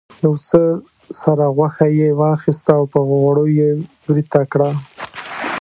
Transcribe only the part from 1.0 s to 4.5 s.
سره غوښه یې واخیسته او په غوړیو یې ویریته